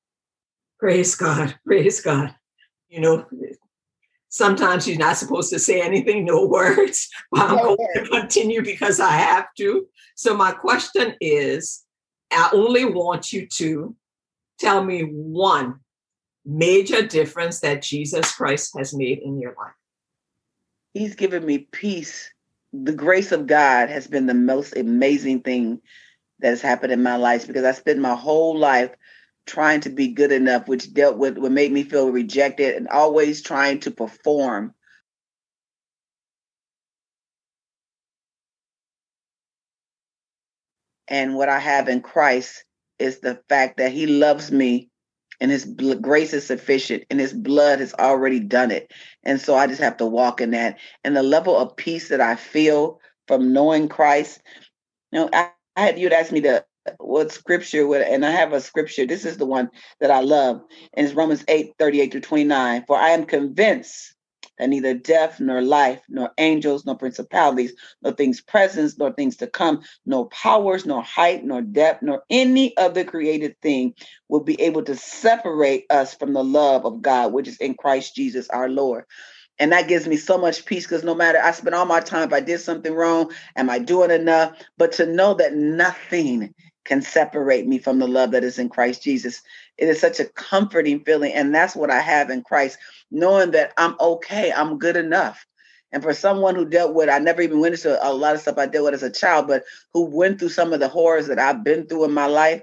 Praise 0.79 1.15
God. 1.15 1.59
Praise 1.67 2.01
God. 2.01 2.35
You 2.89 3.01
know, 3.01 3.27
Sometimes 4.37 4.87
you're 4.87 4.99
not 4.99 5.17
supposed 5.17 5.51
to 5.51 5.59
say 5.59 5.81
anything, 5.81 6.27
no 6.27 6.47
words, 6.47 7.09
but 7.33 7.41
I'm 7.41 7.57
going 7.57 7.79
to 7.95 8.07
continue 8.11 8.63
because 8.63 9.01
I 9.01 9.13
have 9.13 9.47
to. 9.57 9.87
So, 10.15 10.37
my 10.37 10.53
question 10.53 11.15
is 11.23 11.85
I 12.31 12.51
only 12.53 12.85
want 12.85 13.33
you 13.33 13.47
to 13.47 13.97
tell 14.59 14.85
me 14.85 15.03
one 15.03 15.81
major 16.45 17.07
difference 17.07 17.61
that 17.61 17.81
Jesus 17.81 18.31
Christ 18.35 18.77
has 18.77 18.95
made 18.95 19.21
in 19.21 19.41
your 19.41 19.55
life. 19.59 19.73
He's 20.97 21.15
given 21.15 21.45
me 21.45 21.59
peace. 21.59 22.33
The 22.73 22.95
grace 22.95 23.31
of 23.31 23.47
God 23.47 23.91
has 23.91 24.07
been 24.07 24.25
the 24.25 24.33
most 24.33 24.75
amazing 24.75 25.43
thing 25.43 25.83
that 26.39 26.49
has 26.49 26.63
happened 26.63 26.91
in 26.91 27.03
my 27.03 27.17
life 27.17 27.47
because 27.47 27.65
I 27.65 27.73
spent 27.73 27.99
my 27.99 28.15
whole 28.15 28.57
life 28.57 28.93
trying 29.45 29.81
to 29.83 29.91
be 29.91 30.09
good 30.09 30.33
enough, 30.33 30.69
which 30.69 30.95
dealt 30.95 31.19
with 31.19 31.37
what 31.37 31.53
made 31.53 31.71
me 31.71 31.83
feel 31.83 32.11
rejected 32.11 32.77
and 32.77 32.89
always 32.89 33.43
trying 33.43 33.81
to 33.81 33.91
perform. 33.91 34.73
And 41.09 41.35
what 41.35 41.51
I 41.51 41.59
have 41.59 41.91
in 41.91 42.01
Christ 42.01 42.65
is 42.99 43.21
the 43.21 43.43
fact 43.51 43.77
that 43.77 43.93
He 43.93 44.07
loves 44.07 44.51
me 44.51 44.89
and 45.41 45.51
His 45.51 45.65
grace 46.01 46.33
is 46.33 46.47
sufficient 46.47 47.05
and 47.11 47.21
His 47.21 47.33
blood 47.33 47.81
has 47.81 47.95
already 47.95 48.41
done 48.41 48.71
it. 48.71 48.93
And 49.23 49.41
so 49.41 49.55
I 49.55 49.67
just 49.67 49.81
have 49.81 49.97
to 49.99 50.07
walk 50.07 50.41
in 50.41 50.51
that. 50.53 50.79
And 51.05 51.17
the 51.17 51.23
level 51.23 51.57
of 51.57 51.77
peace 51.77 52.09
that 52.09 52.21
I 52.21 52.37
feel 52.37 53.01
from 53.29 53.53
knowing 53.53 53.89
Christ, 53.89 54.41
you 55.13 55.21
know, 55.21 55.31
I, 55.33 55.51
I 55.77 55.83
had 55.83 55.99
you'd 55.99 56.13
ask 56.13 56.33
me 56.33 56.41
to 56.43 56.65
what 56.99 57.33
scripture 57.33 57.87
would 57.87 58.03
and 58.03 58.25
I 58.25 58.31
have 58.31 58.53
a 58.53 58.61
scripture. 58.61 59.07
This 59.07 59.25
is 59.25 59.37
the 59.37 59.47
one 59.47 59.71
that 60.01 60.11
I 60.11 60.21
love, 60.21 60.63
and 60.95 61.07
it's 61.07 61.15
Romans 61.15 61.45
8, 61.49 61.75
38 61.79 62.13
through 62.13 62.21
29. 62.23 62.85
For 62.87 62.97
I 62.97 63.11
am 63.11 63.25
convinced 63.25 64.16
that 64.59 64.69
neither 64.69 64.95
death 64.95 65.41
nor 65.41 65.63
life, 65.63 66.01
nor 66.09 66.31
angels, 66.39 66.87
nor 66.87 66.97
principalities, 66.97 67.75
nor 68.03 68.13
things 68.13 68.41
present, 68.41 68.95
nor 68.99 69.13
things 69.13 69.37
to 69.37 69.47
come, 69.47 69.83
nor 70.07 70.29
powers, 70.29 70.87
nor 70.87 71.03
height, 71.03 71.45
nor 71.45 71.63
depth, 71.63 72.03
nor 72.03 72.23
any 72.31 72.77
other 72.77 73.05
created 73.05 73.61
thing 73.63 73.95
will 74.29 74.45
be 74.45 74.61
able 74.61 74.83
to 74.85 74.97
separate 74.97 75.87
us 75.91 76.15
from 76.15 76.33
the 76.33 76.45
love 76.45 76.85
of 76.85 77.03
God, 77.03 77.33
which 77.33 77.49
is 77.49 77.59
in 77.59 77.75
Christ 77.75 78.15
Jesus 78.17 78.49
our 78.51 78.69
Lord. 78.69 79.05
And 79.59 79.73
that 79.73 79.89
gives 79.89 80.09
me 80.09 80.19
so 80.19 80.39
much 80.39 80.67
peace 80.67 80.85
because 80.87 81.05
no 81.05 81.15
matter 81.15 81.41
I 81.43 81.53
spend 81.53 81.75
all 81.75 81.87
my 81.87 82.01
time, 82.01 82.29
if 82.29 82.35
I 82.35 82.41
did 82.41 82.61
something 82.61 82.95
wrong, 82.95 83.33
am 83.57 83.71
I 83.71 83.81
doing 83.81 84.13
enough? 84.13 84.59
But 84.79 84.93
to 84.95 85.07
know 85.07 85.35
that 85.35 85.55
nothing 85.55 86.55
can 86.85 87.03
separate 87.03 87.67
me 87.67 87.79
from 87.79 87.99
the 87.99 88.09
love 88.09 88.33
that 88.33 88.45
is 88.45 88.59
in 88.61 88.69
Christ 88.69 89.03
Jesus. 89.03 89.43
It 89.79 89.89
is 89.89 90.01
such 90.01 90.21
a 90.21 90.25
comforting 90.25 91.01
feeling. 91.05 91.33
And 91.33 91.55
that's 91.55 91.77
what 91.77 91.91
I 91.91 92.01
have 92.01 92.31
in 92.31 92.43
Christ, 92.43 92.79
knowing 93.11 93.51
that 93.53 93.73
I'm 93.77 93.97
okay, 94.01 94.53
I'm 94.53 94.79
good 94.79 94.97
enough. 94.97 95.47
And 95.93 96.03
for 96.03 96.13
someone 96.13 96.55
who 96.55 96.65
dealt 96.69 96.95
with, 96.95 97.09
I 97.09 97.19
never 97.19 97.43
even 97.43 97.61
went 97.61 97.75
into 97.75 98.05
a 98.07 98.13
lot 98.13 98.35
of 98.35 98.41
stuff 98.41 98.59
I 98.59 98.67
dealt 98.67 98.87
with 98.87 98.95
as 98.95 99.03
a 99.03 99.11
child, 99.11 99.47
but 99.47 99.65
who 99.93 100.05
went 100.05 100.39
through 100.39 100.49
some 100.51 100.73
of 100.73 100.81
the 100.81 100.89
horrors 100.89 101.29
that 101.29 101.39
I've 101.39 101.65
been 101.65 101.87
through 101.87 102.05
in 102.05 102.13
my 102.13 102.27
life, 102.27 102.63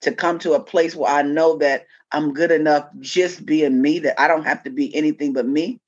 to 0.00 0.12
come 0.12 0.38
to 0.40 0.54
a 0.54 0.62
place 0.62 0.96
where 0.96 1.12
I 1.12 1.22
know 1.22 1.58
that 1.58 1.86
I'm 2.10 2.32
good 2.32 2.50
enough 2.50 2.88
just 2.98 3.46
being 3.46 3.80
me, 3.80 4.00
that 4.00 4.20
I 4.20 4.26
don't 4.26 4.44
have 4.44 4.62
to 4.64 4.70
be 4.70 4.94
anything 4.94 5.32
but 5.32 5.46
me 5.46 5.80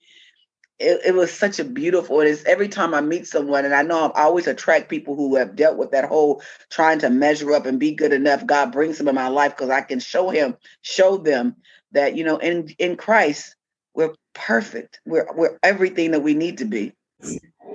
it, 0.78 1.00
it, 1.06 1.14
was 1.14 1.32
such 1.32 1.58
a 1.58 1.64
beautiful 1.64 2.20
it 2.20 2.26
is 2.26 2.44
every 2.44 2.68
time 2.68 2.94
i 2.94 3.00
meet 3.00 3.26
someone 3.26 3.64
and 3.64 3.74
i 3.74 3.82
know 3.82 4.10
i 4.10 4.22
always 4.22 4.46
attract 4.46 4.88
people 4.88 5.14
who 5.14 5.36
have 5.36 5.54
dealt 5.54 5.76
with 5.76 5.90
that 5.92 6.04
whole 6.04 6.42
trying 6.70 6.98
to 6.98 7.08
measure 7.08 7.52
up 7.52 7.64
and 7.64 7.78
be 7.78 7.92
good 7.92 8.12
enough 8.12 8.44
god 8.46 8.72
brings 8.72 8.98
them 8.98 9.08
in 9.08 9.14
my 9.14 9.28
life 9.28 9.56
because 9.56 9.70
i 9.70 9.80
can 9.80 10.00
show 10.00 10.30
him 10.30 10.56
show 10.82 11.16
them 11.16 11.54
that 11.92 12.16
you 12.16 12.24
know 12.24 12.38
in 12.38 12.68
in 12.78 12.96
christ 12.96 13.54
we're 13.94 14.14
perfect. 14.34 15.00
We're 15.06 15.28
we're 15.34 15.58
everything 15.62 16.10
that 16.10 16.20
we 16.20 16.34
need 16.34 16.58
to 16.58 16.64
be. 16.64 16.92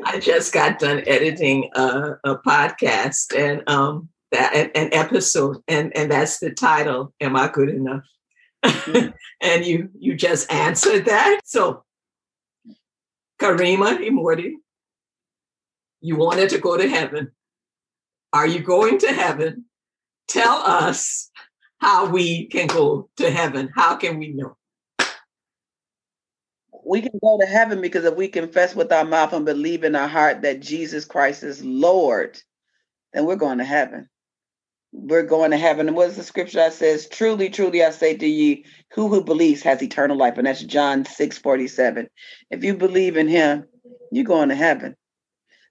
I 0.06 0.20
just 0.20 0.54
got 0.54 0.80
done 0.80 1.04
editing 1.08 1.70
a, 1.74 2.18
a 2.24 2.36
podcast 2.38 3.36
and 3.36 3.68
um 3.68 4.10
that 4.32 4.54
an 4.76 4.90
episode 4.94 5.58
and 5.68 5.96
and 5.98 6.12
that's 6.12 6.40
the 6.40 6.52
title 6.52 7.14
am 7.20 7.36
i 7.36 7.48
good 7.48 7.70
enough? 7.70 8.04
Mm-hmm. 8.64 9.10
and 9.42 9.66
you 9.66 9.90
you 9.98 10.16
just 10.16 10.52
answered 10.52 11.06
that. 11.06 11.42
So 11.46 11.84
Karima 13.40 13.98
Imordi, 13.98 14.54
you 16.02 16.18
wanted 16.18 16.50
to 16.50 16.60
go 16.60 16.78
to 16.78 16.88
heaven. 16.88 17.32
Are 18.34 18.48
you 18.48 18.60
going 18.60 19.00
to 19.00 19.12
heaven? 19.12 19.66
Tell 20.28 20.58
us 20.58 21.32
how 21.80 22.10
we 22.10 22.48
can 22.48 22.68
go 22.68 23.10
to 23.18 23.32
heaven? 23.32 23.70
How 23.74 23.96
can 23.96 24.20
we 24.20 24.30
know? 24.34 24.56
We 26.86 27.02
can 27.02 27.18
go 27.22 27.40
to 27.40 27.46
heaven 27.46 27.82
because 27.82 28.06
if 28.06 28.16
we 28.16 28.28
confess 28.28 28.76
with 28.76 28.92
our 28.92 29.06
mouth 29.06 29.34
and 29.34 29.46
believe 29.46 29.84
in 29.84 29.96
our 29.96 30.08
heart 30.08 30.42
that 30.42 30.60
Jesus 30.60 31.06
Christ 31.06 31.44
is 31.44 31.64
Lord, 31.64 32.40
then 33.14 33.26
we're 33.26 33.36
going 33.36 33.60
to 33.60 33.64
heaven. 33.64 34.10
We're 34.92 35.24
going 35.24 35.52
to 35.52 35.58
heaven. 35.58 35.88
And 35.88 35.96
what 35.96 36.10
is 36.10 36.18
the 36.18 36.24
scripture 36.24 36.58
that 36.58 36.74
says? 36.74 37.08
Truly, 37.08 37.50
truly, 37.50 37.84
I 37.84 37.92
say 37.92 38.18
to 38.18 38.28
you, 38.28 38.64
who 38.92 39.08
who 39.08 39.24
believes 39.24 39.62
has 39.64 39.84
eternal 39.84 40.18
life. 40.18 40.38
And 40.38 40.48
that's 40.48 40.64
John 40.64 41.06
6 41.06 41.38
47. 41.38 42.10
If 42.50 42.64
you 42.64 42.74
believe 42.74 43.16
in 43.16 43.28
him, 43.28 43.66
you're 44.12 44.26
going 44.26 44.50
to 44.50 44.56
heaven. 44.56 44.96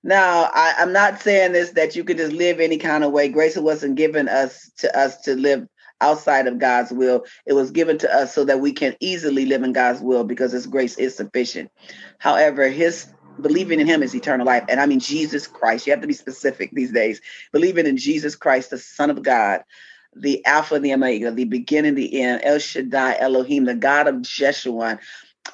Now, 0.04 0.48
I, 0.54 0.74
am 0.78 0.92
not 0.92 1.20
saying 1.20 1.52
this 1.52 1.70
that 1.70 1.96
you 1.96 2.04
can 2.04 2.16
just 2.16 2.32
live 2.32 2.60
any 2.60 2.78
kind 2.78 3.02
of 3.02 3.12
way. 3.12 3.28
Grace 3.28 3.56
wasn't 3.56 3.96
given 3.96 4.28
us 4.28 4.70
to 4.78 4.96
us 4.96 5.20
to 5.22 5.34
live 5.34 5.66
outside 6.00 6.46
of 6.46 6.58
God's 6.58 6.92
will. 6.92 7.24
It 7.46 7.54
was 7.54 7.72
given 7.72 7.98
to 7.98 8.14
us 8.14 8.32
so 8.32 8.44
that 8.44 8.60
we 8.60 8.72
can 8.72 8.94
easily 9.00 9.46
live 9.46 9.64
in 9.64 9.72
God's 9.72 10.00
will 10.00 10.22
because 10.22 10.52
His 10.52 10.66
grace 10.66 10.96
is 10.98 11.16
sufficient. 11.16 11.70
However, 12.18 12.68
His 12.68 13.12
believing 13.40 13.80
in 13.80 13.86
Him 13.86 14.02
is 14.02 14.14
eternal 14.14 14.46
life. 14.46 14.64
And 14.68 14.80
I 14.80 14.86
mean 14.86 15.00
Jesus 15.00 15.46
Christ. 15.46 15.86
You 15.86 15.92
have 15.92 16.00
to 16.02 16.08
be 16.08 16.14
specific 16.14 16.70
these 16.72 16.92
days. 16.92 17.20
Believing 17.52 17.86
in 17.86 17.96
Jesus 17.96 18.36
Christ, 18.36 18.70
the 18.70 18.78
Son 18.78 19.10
of 19.10 19.22
God, 19.22 19.62
the 20.14 20.44
Alpha 20.46 20.74
and 20.74 20.84
the 20.84 20.94
Omega, 20.94 21.30
the 21.30 21.44
beginning, 21.44 21.94
the 21.94 22.20
end, 22.22 22.42
El 22.44 22.58
Shaddai, 22.58 23.16
Elohim, 23.18 23.64
the 23.64 23.74
God 23.74 24.08
of 24.08 24.16
Jeshurun, 24.16 24.98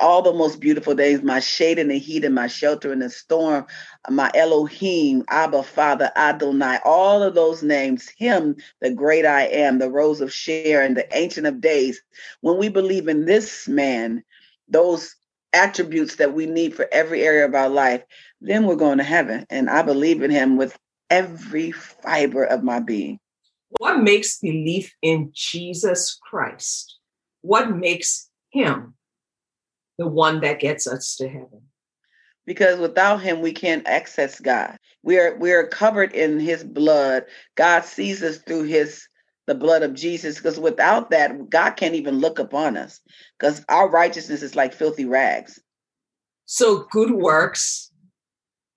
all 0.00 0.22
the 0.22 0.32
most 0.32 0.60
beautiful 0.60 0.94
days, 0.94 1.22
my 1.22 1.40
shade 1.40 1.78
in 1.78 1.88
the 1.88 1.98
heat 1.98 2.24
and 2.24 2.34
my 2.34 2.46
shelter 2.46 2.92
in 2.92 2.98
the 2.98 3.10
storm, 3.10 3.66
my 4.08 4.30
Elohim, 4.34 5.24
Abba, 5.28 5.62
Father, 5.62 6.10
Adonai, 6.16 6.78
all 6.84 7.22
of 7.22 7.34
those 7.34 7.62
names, 7.62 8.08
Him, 8.08 8.56
the 8.80 8.90
great 8.90 9.24
I 9.26 9.42
am, 9.42 9.78
the 9.78 9.90
Rose 9.90 10.20
of 10.20 10.32
Sharon, 10.32 10.94
the 10.94 11.06
Ancient 11.16 11.46
of 11.46 11.60
Days. 11.60 12.02
When 12.40 12.58
we 12.58 12.68
believe 12.68 13.08
in 13.08 13.24
this 13.26 13.68
man, 13.68 14.24
those 14.68 15.14
attributes 15.54 16.16
that 16.16 16.34
we 16.34 16.46
need 16.46 16.74
for 16.74 16.88
every 16.92 17.22
area 17.22 17.44
of 17.44 17.54
our 17.54 17.68
life, 17.68 18.02
then 18.40 18.66
we're 18.66 18.76
going 18.76 18.98
to 18.98 19.04
heaven. 19.04 19.46
And 19.50 19.70
I 19.70 19.82
believe 19.82 20.22
in 20.22 20.30
Him 20.30 20.56
with 20.56 20.76
every 21.10 21.70
fiber 21.72 22.44
of 22.44 22.62
my 22.62 22.80
being. 22.80 23.18
What 23.78 24.02
makes 24.02 24.38
belief 24.38 24.92
in 25.02 25.30
Jesus 25.32 26.18
Christ? 26.28 26.98
What 27.42 27.70
makes 27.76 28.28
Him 28.50 28.94
the 29.98 30.06
one 30.06 30.40
that 30.40 30.60
gets 30.60 30.86
us 30.86 31.16
to 31.16 31.28
heaven. 31.28 31.62
Because 32.46 32.78
without 32.78 33.22
him, 33.22 33.40
we 33.40 33.52
can't 33.52 33.86
access 33.86 34.40
God. 34.40 34.76
We 35.02 35.18
are 35.18 35.36
we 35.38 35.52
are 35.52 35.66
covered 35.66 36.12
in 36.12 36.40
his 36.40 36.62
blood. 36.62 37.24
God 37.54 37.84
sees 37.84 38.22
us 38.22 38.38
through 38.38 38.64
his 38.64 39.06
the 39.46 39.54
blood 39.54 39.82
of 39.82 39.94
Jesus. 39.94 40.36
Because 40.36 40.58
without 40.58 41.10
that, 41.10 41.50
God 41.50 41.70
can't 41.72 41.94
even 41.94 42.18
look 42.18 42.38
upon 42.38 42.76
us. 42.76 43.00
Because 43.38 43.64
our 43.68 43.88
righteousness 43.88 44.42
is 44.42 44.56
like 44.56 44.72
filthy 44.72 45.04
rags. 45.04 45.60
So 46.46 46.86
good 46.90 47.10
works 47.10 47.90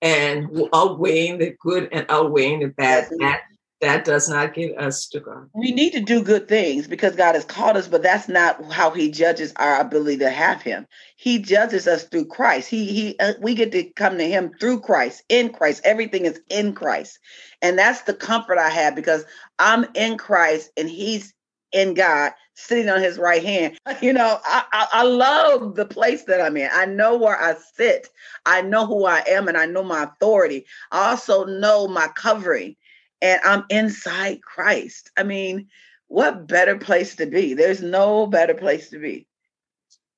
and 0.01 0.50
outweighing 0.74 1.39
the 1.39 1.55
good 1.62 1.89
and 1.91 2.05
outweighing 2.09 2.59
the 2.59 2.67
bad, 2.67 3.05
mm-hmm. 3.05 3.24
that 3.24 3.41
that 3.81 4.05
does 4.05 4.27
not 4.27 4.53
get 4.55 4.77
us 4.79 5.07
to 5.07 5.19
God. 5.19 5.50
We 5.53 5.72
need 5.72 5.91
to 5.93 6.00
do 6.00 6.24
good 6.24 6.48
things 6.48 6.88
because 6.88 7.15
God 7.15 7.36
has 7.36 7.46
called 7.46 7.77
us, 7.77 7.88
but 7.88 8.01
that's 8.01 8.27
not 8.27 8.72
how 8.72 8.89
He 8.89 9.12
judges 9.12 9.53
our 9.57 9.79
ability 9.79 10.17
to 10.19 10.31
have 10.31 10.62
Him. 10.62 10.88
He 11.15 11.39
judges 11.39 11.88
us 11.88 12.03
through 12.03 12.25
Christ. 12.25 12.69
He 12.69 12.86
He 12.86 13.19
uh, 13.19 13.34
we 13.39 13.53
get 13.53 13.72
to 13.74 13.84
come 13.84 14.17
to 14.17 14.27
Him 14.27 14.51
through 14.60 14.79
Christ, 14.81 15.24
in 15.29 15.50
Christ. 15.50 15.81
Everything 15.84 16.25
is 16.25 16.39
in 16.50 16.74
Christ, 16.74 17.19
and 17.62 17.77
that's 17.77 18.01
the 18.01 18.13
comfort 18.13 18.57
I 18.57 18.69
have 18.69 18.96
because 18.96 19.25
I'm 19.60 19.86
in 19.93 20.17
Christ 20.17 20.72
and 20.75 20.89
He's 20.89 21.34
in 21.72 21.93
God, 21.93 22.31
sitting 22.55 22.89
on 22.89 23.01
His 23.01 23.19
right 23.19 23.43
hand. 23.43 23.77
You 24.01 24.13
know, 24.13 24.39
I, 24.43 24.63
I 24.74 24.88
I 24.93 25.03
love 25.03 25.75
the 25.75 25.86
place 25.86 26.24
that 26.24 26.41
I'm 26.41 26.57
in. 26.57 26.69
I 26.72 26.86
know 26.86 27.17
where 27.17 27.39
I 27.39 27.55
sit. 27.75 28.10
I 28.46 28.62
know 28.62 28.86
who 28.88 29.05
I 29.05 29.24
am, 29.27 29.48
and 29.48 29.57
I 29.57 29.65
know 29.65 29.84
my 29.84 30.03
authority. 30.03 30.65
I 30.91 31.10
also 31.10 31.46
know 31.46 31.88
my 31.88 32.07
covering 32.07 32.75
and 33.21 33.39
I'm 33.43 33.65
inside 33.69 34.41
Christ. 34.41 35.12
I 35.17 35.24
mean, 35.24 35.67
what 36.07 36.47
better 36.47 36.77
place 36.77 37.15
to 37.17 37.25
be? 37.25 37.53
There's 37.53 37.81
no 37.81 38.27
better 38.27 38.53
place 38.53 38.89
to 38.91 39.00
be. 39.00 39.26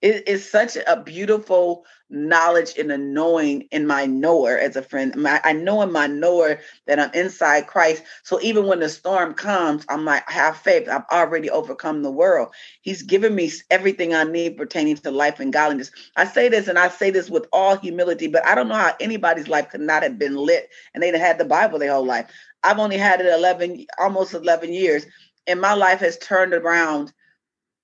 It 0.01 0.27
is 0.27 0.49
such 0.49 0.77
a 0.77 1.01
beautiful 1.03 1.85
knowledge 2.09 2.73
and 2.77 2.91
a 2.91 2.97
knowing 2.97 3.67
in 3.71 3.85
my 3.85 4.05
knower 4.05 4.57
as 4.57 4.75
a 4.75 4.81
friend. 4.81 5.13
I 5.27 5.53
know 5.53 5.81
in 5.81 5.91
my 5.91 6.07
knower 6.07 6.59
that 6.87 6.99
I'm 6.99 7.11
inside 7.13 7.67
Christ. 7.67 8.03
So 8.23 8.39
even 8.41 8.65
when 8.65 8.79
the 8.79 8.89
storm 8.89 9.33
comes, 9.33 9.85
I'm 9.89 10.05
like, 10.05 10.27
have 10.29 10.57
faith. 10.57 10.87
I've 10.87 11.03
already 11.11 11.49
overcome 11.49 12.01
the 12.01 12.11
world. 12.11 12.49
He's 12.81 13.03
given 13.03 13.35
me 13.35 13.51
everything 13.69 14.13
I 14.15 14.23
need 14.23 14.57
pertaining 14.57 14.95
to 14.97 15.11
life 15.11 15.39
and 15.39 15.53
godliness. 15.53 15.91
I 16.15 16.25
say 16.25 16.49
this 16.49 16.67
and 16.67 16.79
I 16.79 16.89
say 16.89 17.11
this 17.11 17.29
with 17.29 17.47
all 17.51 17.77
humility, 17.77 18.27
but 18.27 18.45
I 18.45 18.55
don't 18.55 18.69
know 18.69 18.75
how 18.75 18.95
anybody's 18.99 19.49
life 19.49 19.69
could 19.69 19.81
not 19.81 20.03
have 20.03 20.17
been 20.17 20.35
lit 20.35 20.69
and 20.93 21.03
they'd 21.03 21.13
had 21.15 21.37
the 21.37 21.45
Bible 21.45 21.77
their 21.77 21.91
whole 21.91 22.05
life. 22.05 22.31
I've 22.63 22.79
only 22.79 22.97
had 22.97 23.21
it 23.21 23.27
11, 23.27 23.85
almost 23.99 24.33
11 24.33 24.73
years, 24.73 25.05
and 25.47 25.61
my 25.61 25.73
life 25.73 25.99
has 25.99 26.17
turned 26.17 26.53
around 26.53 27.13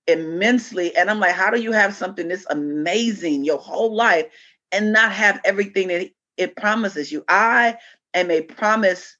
immensely. 0.07 0.95
And 0.95 1.09
I'm 1.09 1.19
like, 1.19 1.35
how 1.35 1.49
do 1.49 1.61
you 1.61 1.71
have 1.71 1.93
something 1.95 2.27
this 2.27 2.45
amazing 2.49 3.43
your 3.43 3.57
whole 3.57 3.93
life 3.93 4.27
and 4.71 4.91
not 4.91 5.11
have 5.11 5.41
everything 5.45 5.87
that 5.89 6.09
it 6.37 6.55
promises 6.55 7.11
you? 7.11 7.23
I 7.27 7.77
am 8.13 8.31
a 8.31 8.41
promise 8.41 9.17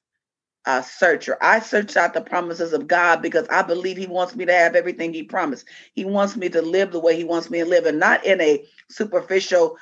uh, 0.66 0.82
searcher. 0.82 1.38
I 1.40 1.60
search 1.60 1.96
out 1.96 2.12
the 2.12 2.20
promises 2.20 2.72
of 2.72 2.88
God 2.88 3.22
because 3.22 3.46
I 3.48 3.62
believe 3.62 3.96
He 3.96 4.06
wants 4.06 4.34
me 4.34 4.44
to 4.44 4.52
have 4.52 4.74
everything 4.74 5.12
He 5.12 5.22
promised. 5.22 5.66
He 5.94 6.04
wants 6.04 6.36
me 6.36 6.48
to 6.50 6.60
live 6.60 6.92
the 6.92 7.00
way 7.00 7.16
He 7.16 7.24
wants 7.24 7.50
me 7.50 7.60
to 7.60 7.64
live, 7.64 7.86
and 7.86 8.00
not 8.00 8.24
in 8.26 8.40
a 8.40 8.64
superficial 8.90 9.78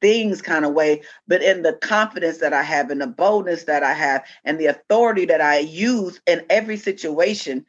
things 0.00 0.40
kind 0.40 0.64
of 0.64 0.74
way, 0.74 1.02
but 1.26 1.42
in 1.42 1.62
the 1.62 1.72
confidence 1.72 2.38
that 2.38 2.52
I 2.52 2.62
have 2.62 2.90
and 2.90 3.00
the 3.00 3.06
boldness 3.08 3.64
that 3.64 3.82
I 3.82 3.92
have 3.94 4.24
and 4.44 4.58
the 4.58 4.66
authority 4.66 5.24
that 5.24 5.40
I 5.40 5.58
use 5.58 6.20
in 6.26 6.44
every 6.50 6.76
situation 6.76 7.66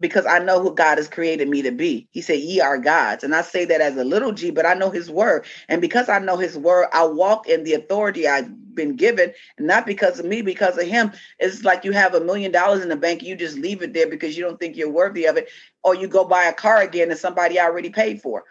because 0.00 0.26
I 0.26 0.38
know 0.38 0.60
who 0.62 0.74
God 0.74 0.98
has 0.98 1.08
created 1.08 1.48
me 1.48 1.62
to 1.62 1.70
be. 1.70 2.08
He 2.10 2.20
said, 2.20 2.40
Ye 2.40 2.60
are 2.60 2.78
gods. 2.78 3.24
And 3.24 3.34
I 3.34 3.42
say 3.42 3.64
that 3.64 3.80
as 3.80 3.96
a 3.96 4.04
little 4.04 4.32
g, 4.32 4.50
but 4.50 4.66
I 4.66 4.74
know 4.74 4.90
his 4.90 5.10
word. 5.10 5.46
And 5.68 5.80
because 5.80 6.08
I 6.08 6.18
know 6.18 6.36
his 6.36 6.56
word, 6.58 6.88
I 6.92 7.04
walk 7.06 7.48
in 7.48 7.64
the 7.64 7.74
authority 7.74 8.28
I've 8.28 8.74
been 8.74 8.96
given, 8.96 9.32
not 9.58 9.86
because 9.86 10.18
of 10.18 10.26
me, 10.26 10.42
because 10.42 10.76
of 10.76 10.86
him. 10.86 11.12
It's 11.38 11.64
like 11.64 11.84
you 11.84 11.92
have 11.92 12.14
a 12.14 12.20
million 12.20 12.52
dollars 12.52 12.82
in 12.82 12.90
the 12.90 12.96
bank, 12.96 13.22
you 13.22 13.36
just 13.36 13.56
leave 13.58 13.82
it 13.82 13.94
there 13.94 14.08
because 14.08 14.36
you 14.36 14.44
don't 14.44 14.60
think 14.60 14.76
you're 14.76 14.90
worthy 14.90 15.24
of 15.24 15.36
it, 15.36 15.48
or 15.82 15.94
you 15.94 16.08
go 16.08 16.24
buy 16.24 16.44
a 16.44 16.52
car 16.52 16.82
again 16.82 17.08
that 17.08 17.18
somebody 17.18 17.58
already 17.58 17.90
paid 17.90 18.20
for. 18.20 18.44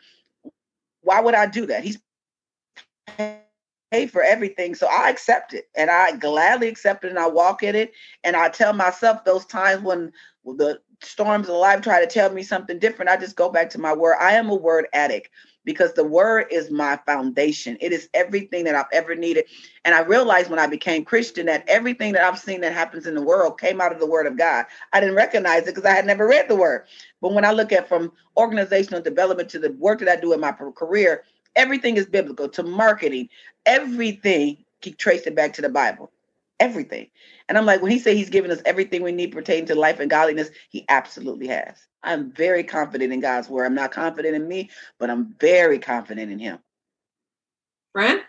Why 1.01 1.21
would 1.21 1.35
I 1.35 1.45
do 1.45 1.67
that? 1.67 1.83
He's 1.83 1.99
paid 3.91 4.11
for 4.11 4.23
everything. 4.23 4.75
So 4.75 4.87
I 4.87 5.09
accept 5.09 5.53
it 5.53 5.69
and 5.75 5.89
I 5.89 6.17
gladly 6.17 6.67
accept 6.67 7.05
it 7.05 7.09
and 7.09 7.19
I 7.19 7.27
walk 7.27 7.63
in 7.63 7.75
it. 7.75 7.93
And 8.23 8.35
I 8.35 8.49
tell 8.49 8.73
myself 8.73 9.23
those 9.23 9.45
times 9.45 9.83
when 9.83 10.11
the 10.43 10.79
storms 11.01 11.49
of 11.49 11.55
life 11.55 11.81
try 11.81 11.99
to 11.99 12.07
tell 12.07 12.31
me 12.31 12.43
something 12.43 12.79
different, 12.79 13.09
I 13.09 13.17
just 13.17 13.35
go 13.35 13.49
back 13.49 13.69
to 13.71 13.79
my 13.79 13.93
word. 13.93 14.17
I 14.19 14.33
am 14.33 14.49
a 14.49 14.55
word 14.55 14.87
addict 14.93 15.29
because 15.63 15.93
the 15.93 16.03
word 16.03 16.45
is 16.51 16.71
my 16.71 16.97
foundation. 17.05 17.77
It 17.81 17.91
is 17.91 18.09
everything 18.13 18.63
that 18.65 18.75
I've 18.75 18.85
ever 18.93 19.15
needed. 19.15 19.45
And 19.83 19.95
I 19.95 20.01
realized 20.01 20.49
when 20.49 20.59
I 20.59 20.67
became 20.67 21.03
Christian 21.03 21.47
that 21.47 21.63
everything 21.67 22.13
that 22.13 22.23
I've 22.23 22.39
seen 22.39 22.61
that 22.61 22.73
happens 22.73 23.07
in 23.07 23.15
the 23.15 23.21
world 23.21 23.59
came 23.59 23.81
out 23.81 23.91
of 23.91 23.99
the 23.99 24.07
word 24.07 24.27
of 24.27 24.37
God. 24.37 24.65
I 24.93 24.99
didn't 24.99 25.15
recognize 25.15 25.63
it 25.63 25.75
because 25.75 25.85
I 25.85 25.95
had 25.95 26.05
never 26.05 26.27
read 26.27 26.47
the 26.47 26.55
word. 26.55 26.85
But 27.21 27.33
when 27.33 27.45
I 27.45 27.51
look 27.51 27.71
at 27.71 27.89
from 27.89 28.11
organizational 28.37 29.01
development 29.01 29.49
to 29.49 29.59
the 29.59 29.71
work 29.73 29.99
that 29.99 30.09
I 30.09 30.19
do 30.21 30.33
in 30.33 30.39
my 30.39 30.51
career, 30.51 31.23
everything 31.55 31.97
is 31.97 32.05
biblical 32.05 32.47
to 32.49 32.63
marketing, 32.63 33.29
everything 33.65 34.63
keep 34.81 34.97
traced 34.97 35.27
it 35.27 35.35
back 35.35 35.53
to 35.53 35.61
the 35.61 35.69
Bible. 35.69 36.11
Everything. 36.59 37.07
And 37.49 37.57
I'm 37.57 37.65
like, 37.65 37.81
when 37.81 37.91
he 37.91 37.99
said 37.99 38.15
he's 38.15 38.29
given 38.29 38.51
us 38.51 38.61
everything 38.65 39.03
we 39.03 39.11
need 39.11 39.31
pertaining 39.31 39.65
to 39.67 39.75
life 39.75 39.99
and 39.99 40.09
godliness, 40.09 40.49
he 40.69 40.85
absolutely 40.89 41.47
has. 41.47 41.75
I'm 42.03 42.31
very 42.31 42.63
confident 42.63 43.11
in 43.11 43.19
God's 43.19 43.49
word. 43.49 43.65
I'm 43.65 43.75
not 43.75 43.91
confident 43.91 44.35
in 44.35 44.47
me, 44.47 44.69
but 44.99 45.09
I'm 45.09 45.35
very 45.39 45.79
confident 45.79 46.31
in 46.31 46.39
him. 46.39 46.59
Friend, 47.91 48.21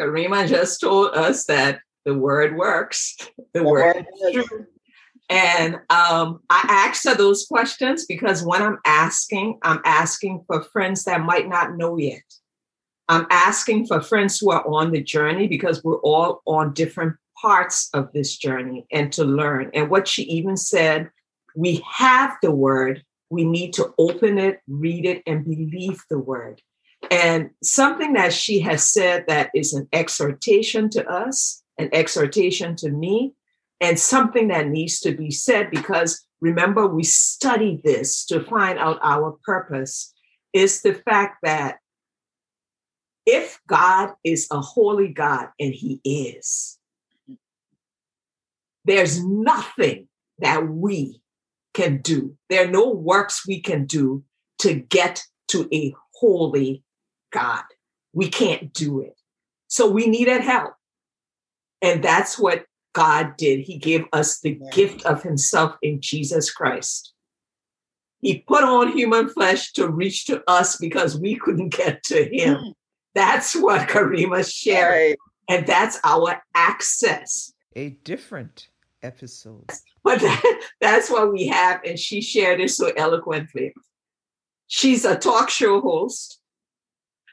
Karima 0.00 0.48
just 0.48 0.80
told 0.80 1.14
us 1.14 1.44
that 1.46 1.80
the 2.04 2.14
word 2.14 2.56
works. 2.56 3.16
The, 3.54 3.60
the 3.60 3.64
word, 3.64 3.96
word 3.96 4.06
is 4.34 4.46
true. 4.46 4.66
And 5.28 5.76
um, 5.88 6.40
I 6.50 6.66
ask 6.68 7.04
her 7.04 7.14
those 7.14 7.46
questions 7.46 8.04
because 8.06 8.44
when 8.44 8.62
I'm 8.62 8.78
asking, 8.84 9.58
I'm 9.62 9.80
asking 9.84 10.44
for 10.46 10.62
friends 10.64 11.04
that 11.04 11.22
might 11.22 11.48
not 11.48 11.76
know 11.76 11.96
yet. 11.96 12.22
I'm 13.12 13.26
asking 13.28 13.88
for 13.88 14.00
friends 14.00 14.38
who 14.38 14.50
are 14.52 14.66
on 14.66 14.90
the 14.90 15.02
journey 15.02 15.46
because 15.46 15.84
we're 15.84 16.00
all 16.00 16.40
on 16.46 16.72
different 16.72 17.14
parts 17.38 17.90
of 17.92 18.10
this 18.14 18.38
journey 18.38 18.86
and 18.90 19.12
to 19.12 19.22
learn. 19.22 19.70
And 19.74 19.90
what 19.90 20.08
she 20.08 20.22
even 20.22 20.56
said, 20.56 21.10
we 21.54 21.84
have 21.86 22.34
the 22.40 22.52
word, 22.52 23.04
we 23.28 23.44
need 23.44 23.74
to 23.74 23.92
open 23.98 24.38
it, 24.38 24.60
read 24.66 25.04
it, 25.04 25.22
and 25.26 25.44
believe 25.44 26.00
the 26.08 26.18
word. 26.18 26.62
And 27.10 27.50
something 27.62 28.14
that 28.14 28.32
she 28.32 28.60
has 28.60 28.90
said 28.90 29.26
that 29.28 29.50
is 29.54 29.74
an 29.74 29.88
exhortation 29.92 30.88
to 30.90 31.06
us, 31.06 31.62
an 31.76 31.90
exhortation 31.92 32.76
to 32.76 32.88
me, 32.88 33.34
and 33.78 33.98
something 33.98 34.48
that 34.48 34.68
needs 34.68 35.00
to 35.00 35.12
be 35.14 35.30
said 35.30 35.70
because 35.70 36.24
remember 36.40 36.86
we 36.86 37.04
study 37.04 37.78
this 37.84 38.24
to 38.26 38.42
find 38.44 38.78
out 38.78 39.00
our 39.02 39.36
purpose, 39.44 40.14
is 40.54 40.80
the 40.80 40.94
fact 40.94 41.40
that 41.42 41.76
if 43.26 43.60
God 43.66 44.10
is 44.24 44.48
a 44.50 44.60
holy 44.60 45.08
God, 45.08 45.48
and 45.60 45.72
He 45.74 46.00
is, 46.04 46.78
there's 48.84 49.24
nothing 49.24 50.08
that 50.38 50.68
we 50.68 51.22
can 51.74 51.98
do. 51.98 52.36
There 52.50 52.66
are 52.66 52.70
no 52.70 52.90
works 52.90 53.46
we 53.46 53.60
can 53.60 53.86
do 53.86 54.24
to 54.60 54.74
get 54.74 55.22
to 55.48 55.68
a 55.72 55.94
holy 56.14 56.82
God. 57.32 57.62
We 58.12 58.28
can't 58.28 58.72
do 58.72 59.00
it. 59.00 59.14
So 59.68 59.90
we 59.90 60.06
needed 60.06 60.42
help. 60.42 60.74
And 61.80 62.02
that's 62.02 62.38
what 62.38 62.66
God 62.92 63.36
did. 63.36 63.60
He 63.60 63.78
gave 63.78 64.04
us 64.12 64.40
the 64.40 64.58
yeah. 64.60 64.70
gift 64.70 65.04
of 65.06 65.22
Himself 65.22 65.76
in 65.82 66.00
Jesus 66.00 66.50
Christ. 66.50 67.12
He 68.20 68.44
put 68.46 68.62
on 68.62 68.96
human 68.96 69.28
flesh 69.28 69.72
to 69.72 69.88
reach 69.88 70.26
to 70.26 70.42
us 70.46 70.76
because 70.76 71.18
we 71.18 71.36
couldn't 71.36 71.70
get 71.70 72.02
to 72.04 72.24
Him. 72.24 72.56
Mm. 72.56 72.72
That's 73.14 73.54
what 73.54 73.88
Karima 73.88 74.50
shared. 74.50 74.92
Right. 74.92 75.16
And 75.48 75.66
that's 75.66 75.98
our 76.04 76.42
access. 76.54 77.52
A 77.76 77.90
different 78.04 78.68
episode. 79.02 79.70
But 80.04 80.20
that, 80.20 80.60
that's 80.80 81.10
what 81.10 81.32
we 81.32 81.46
have. 81.48 81.80
And 81.84 81.98
she 81.98 82.20
shared 82.20 82.60
it 82.60 82.70
so 82.70 82.92
eloquently. 82.96 83.74
She's 84.66 85.04
a 85.04 85.16
talk 85.16 85.50
show 85.50 85.80
host. 85.80 86.40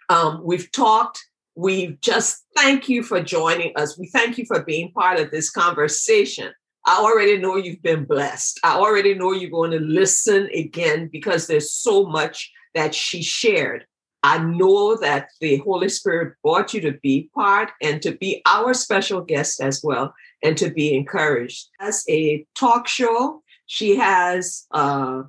Um, 0.10 0.42
we've 0.44 0.72
talked. 0.72 1.24
We 1.56 1.98
just 2.02 2.46
thank 2.56 2.90
you 2.90 3.04
for 3.04 3.22
joining 3.22 3.74
us. 3.76 3.98
We 3.98 4.08
thank 4.08 4.38
you 4.38 4.46
for 4.46 4.64
being 4.64 4.92
part 4.92 5.20
of 5.20 5.32
this 5.32 5.50
conversation. 5.50 6.52
I 6.86 6.98
already 6.98 7.38
know 7.38 7.58
you've 7.58 7.82
been 7.82 8.06
blessed. 8.06 8.60
I 8.64 8.76
already 8.78 9.14
know 9.14 9.34
you're 9.34 9.50
going 9.50 9.72
to 9.72 9.80
listen 9.80 10.50
again 10.54 11.10
because 11.12 11.48
there's 11.48 11.72
so 11.72 12.06
much 12.06 12.52
that 12.74 12.96
she 12.96 13.22
shared. 13.22 13.86
I 14.24 14.40
know 14.40 14.98
that 14.98 15.30
the 15.40 15.58
Holy 15.58 15.90
Spirit 15.90 16.36
brought 16.44 16.74
you 16.74 16.82
to 16.82 16.94
be 17.02 17.30
part 17.34 17.72
and 17.82 18.02
to 18.02 18.12
be 18.12 18.42
our 18.46 18.74
special 18.74 19.22
guest 19.22 19.62
as 19.62 19.82
well 19.84 20.14
and 20.44 20.58
to 20.58 20.70
be 20.70 20.94
encouraged. 20.94 21.68
As 21.80 22.04
a 22.10 22.46
talk 22.56 22.88
show, 22.88 23.42
she 23.66 23.96
has 23.96 24.66
a 24.72 25.24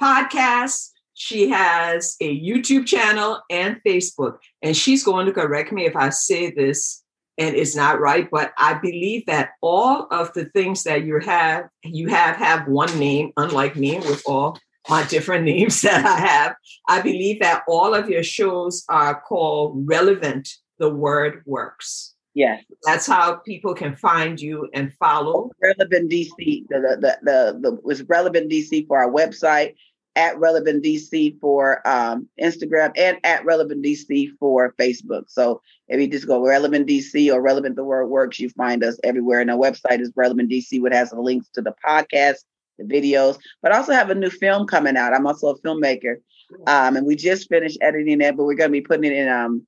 podcast, 0.00 0.90
she 1.14 1.50
has 1.50 2.16
a 2.20 2.40
YouTube 2.40 2.86
channel 2.86 3.40
and 3.50 3.80
Facebook. 3.86 4.38
And 4.62 4.76
she's 4.76 5.02
going 5.02 5.26
to 5.26 5.32
correct 5.32 5.72
me 5.72 5.86
if 5.86 5.96
I 5.96 6.10
say 6.10 6.50
this 6.50 7.02
and 7.36 7.56
it's 7.56 7.74
not 7.74 8.00
right, 8.00 8.28
but 8.30 8.52
I 8.58 8.74
believe 8.74 9.24
that 9.26 9.52
all 9.62 10.06
of 10.10 10.32
the 10.34 10.44
things 10.46 10.84
that 10.84 11.04
you 11.04 11.20
have, 11.20 11.68
you 11.82 12.08
have 12.08 12.36
have 12.36 12.68
one 12.68 12.98
name, 12.98 13.32
unlike 13.36 13.76
me 13.76 13.98
with 13.98 14.22
all 14.26 14.58
my 14.88 15.04
different 15.04 15.44
names 15.54 15.82
that 15.82 16.04
I 16.04 16.18
have. 16.18 16.54
I 16.88 17.02
believe 17.02 17.40
that 17.40 17.62
all 17.68 17.94
of 17.94 18.08
your 18.08 18.22
shows 18.22 18.84
are 18.88 19.20
called 19.20 19.86
Relevant, 19.86 20.48
the 20.78 20.90
Word 20.90 21.42
Works. 21.46 22.14
Yes. 22.34 22.64
That's 22.84 23.06
how 23.06 23.36
people 23.36 23.74
can 23.74 23.94
find 23.94 24.40
you 24.40 24.68
and 24.72 24.92
follow. 24.94 25.50
Relevant 25.60 26.10
DC, 26.10 26.64
the 26.68 26.78
the 26.80 26.96
the, 27.00 27.18
the, 27.22 27.58
the 27.60 27.80
was 27.82 28.02
Relevant 28.04 28.50
DC 28.50 28.86
for 28.86 28.98
our 28.98 29.10
website, 29.10 29.74
at 30.16 30.38
Relevant 30.38 30.84
DC 30.84 31.38
for 31.40 31.86
um, 31.86 32.28
Instagram, 32.40 32.92
and 32.96 33.18
at 33.24 33.44
Relevant 33.44 33.84
DC 33.84 34.30
for 34.38 34.74
Facebook. 34.78 35.24
So 35.28 35.60
if 35.88 36.00
you 36.00 36.08
just 36.08 36.26
go 36.26 36.44
Relevant 36.46 36.88
DC 36.88 37.32
or 37.32 37.40
Relevant 37.40 37.76
the 37.76 37.84
Word 37.84 38.06
Works, 38.06 38.38
you 38.38 38.48
find 38.50 38.82
us 38.84 38.98
everywhere. 39.04 39.40
And 39.40 39.50
our 39.50 39.56
website 39.56 40.00
is 40.00 40.12
Relevant 40.16 40.50
DC, 40.50 40.80
which 40.80 40.92
has 40.92 41.10
the 41.10 41.20
links 41.20 41.48
to 41.54 41.62
the 41.62 41.74
podcast, 41.86 42.38
the 42.80 42.94
videos, 42.94 43.38
but 43.62 43.72
I 43.72 43.76
also 43.76 43.92
have 43.92 44.10
a 44.10 44.14
new 44.14 44.30
film 44.30 44.66
coming 44.66 44.96
out. 44.96 45.14
I'm 45.14 45.26
also 45.26 45.48
a 45.48 45.58
filmmaker. 45.60 46.16
Um, 46.66 46.96
and 46.96 47.06
we 47.06 47.14
just 47.16 47.48
finished 47.48 47.78
editing 47.80 48.20
it, 48.20 48.36
but 48.36 48.44
we're 48.44 48.54
going 48.54 48.70
to 48.70 48.72
be 48.72 48.80
putting 48.80 49.12
it 49.12 49.16
in 49.16 49.28
um, 49.28 49.66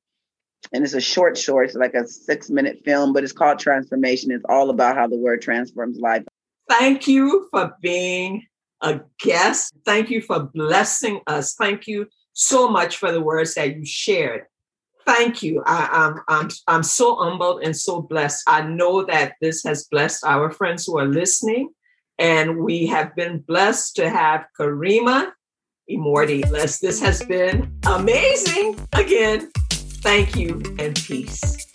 and 0.72 0.84
it's 0.84 0.94
a 0.94 1.00
short 1.00 1.36
short 1.36 1.66
it's 1.66 1.74
like 1.74 1.94
a 1.94 2.06
six 2.06 2.48
minute 2.48 2.80
film 2.84 3.12
but 3.12 3.24
it's 3.24 3.32
called 3.32 3.58
transformation. 3.58 4.30
It's 4.30 4.44
all 4.48 4.70
about 4.70 4.96
how 4.96 5.06
the 5.06 5.16
word 5.16 5.42
transforms 5.42 5.98
life. 5.98 6.24
Thank 6.68 7.06
you 7.06 7.48
for 7.50 7.76
being 7.80 8.46
a 8.80 9.00
guest. 9.20 9.74
Thank 9.84 10.10
you 10.10 10.20
for 10.20 10.40
blessing 10.40 11.20
us. 11.26 11.54
Thank 11.54 11.86
you 11.86 12.06
so 12.32 12.68
much 12.68 12.96
for 12.96 13.12
the 13.12 13.20
words 13.20 13.54
that 13.54 13.76
you 13.76 13.84
shared. 13.84 14.44
Thank 15.04 15.42
you. 15.42 15.62
I, 15.66 15.88
I'm, 15.92 16.20
I'm, 16.28 16.50
I'm 16.68 16.82
so 16.82 17.16
humbled 17.16 17.62
and 17.62 17.76
so 17.76 18.02
blessed. 18.02 18.44
I 18.46 18.62
know 18.62 19.04
that 19.04 19.34
this 19.40 19.62
has 19.64 19.84
blessed 19.84 20.24
our 20.24 20.50
friends 20.50 20.86
who 20.86 20.98
are 20.98 21.06
listening 21.06 21.70
and 22.22 22.56
we 22.58 22.86
have 22.86 23.14
been 23.16 23.40
blessed 23.40 23.96
to 23.96 24.08
have 24.08 24.46
karima 24.58 25.32
Immorti. 25.90 26.48
This 26.78 27.00
has 27.00 27.22
been 27.24 27.80
amazing 27.84 28.78
again 28.92 29.50
Thank 30.02 30.34
you 30.34 30.60
and 30.80 30.96
peace. 30.96 31.71